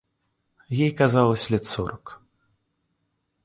[0.69, 2.21] Ей казалось лет сорок.